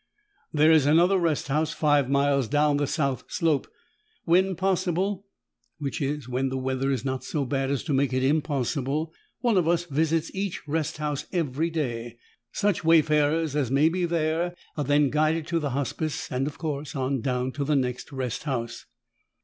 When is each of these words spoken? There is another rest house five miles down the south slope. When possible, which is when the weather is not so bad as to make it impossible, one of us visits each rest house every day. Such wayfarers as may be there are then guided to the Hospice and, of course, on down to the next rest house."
There 0.51 0.71
is 0.71 0.87
another 0.87 1.19
rest 1.19 1.47
house 1.47 1.73
five 1.73 2.09
miles 2.09 2.47
down 2.47 2.77
the 2.77 2.87
south 2.87 3.25
slope. 3.27 3.67
When 4.25 4.55
possible, 4.55 5.27
which 5.77 6.01
is 6.01 6.27
when 6.27 6.49
the 6.49 6.57
weather 6.57 6.89
is 6.89 7.05
not 7.05 7.23
so 7.23 7.45
bad 7.45 7.69
as 7.69 7.83
to 7.83 7.93
make 7.93 8.11
it 8.11 8.23
impossible, 8.23 9.13
one 9.41 9.57
of 9.57 9.67
us 9.67 9.85
visits 9.85 10.33
each 10.33 10.67
rest 10.67 10.97
house 10.97 11.27
every 11.31 11.69
day. 11.69 12.17
Such 12.51 12.83
wayfarers 12.83 13.55
as 13.55 13.69
may 13.69 13.89
be 13.89 14.05
there 14.05 14.55
are 14.75 14.83
then 14.83 15.11
guided 15.11 15.45
to 15.49 15.59
the 15.59 15.69
Hospice 15.69 16.31
and, 16.31 16.47
of 16.47 16.57
course, 16.57 16.95
on 16.95 17.21
down 17.21 17.51
to 17.51 17.63
the 17.63 17.75
next 17.75 18.11
rest 18.11 18.45
house." 18.45 18.87